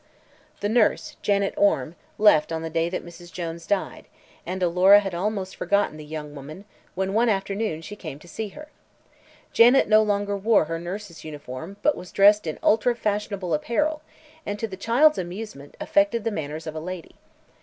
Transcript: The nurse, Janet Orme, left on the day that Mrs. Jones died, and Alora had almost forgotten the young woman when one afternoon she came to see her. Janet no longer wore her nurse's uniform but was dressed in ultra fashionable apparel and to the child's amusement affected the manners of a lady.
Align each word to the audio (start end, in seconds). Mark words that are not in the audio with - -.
The 0.61 0.67
nurse, 0.67 1.15
Janet 1.21 1.53
Orme, 1.55 1.95
left 2.17 2.51
on 2.51 2.63
the 2.63 2.71
day 2.71 2.89
that 2.89 3.05
Mrs. 3.05 3.31
Jones 3.31 3.67
died, 3.67 4.07
and 4.47 4.63
Alora 4.63 4.99
had 4.99 5.13
almost 5.13 5.55
forgotten 5.55 5.97
the 5.97 6.03
young 6.03 6.33
woman 6.33 6.65
when 6.95 7.13
one 7.13 7.29
afternoon 7.29 7.83
she 7.83 7.95
came 7.95 8.17
to 8.17 8.27
see 8.27 8.47
her. 8.47 8.69
Janet 9.53 9.87
no 9.87 10.01
longer 10.01 10.35
wore 10.35 10.65
her 10.65 10.79
nurse's 10.79 11.23
uniform 11.23 11.77
but 11.83 11.95
was 11.95 12.11
dressed 12.11 12.47
in 12.47 12.57
ultra 12.63 12.95
fashionable 12.95 13.53
apparel 13.53 14.01
and 14.43 14.57
to 14.57 14.67
the 14.67 14.75
child's 14.75 15.19
amusement 15.19 15.77
affected 15.79 16.23
the 16.23 16.31
manners 16.31 16.65
of 16.65 16.73
a 16.73 16.79
lady. 16.79 17.13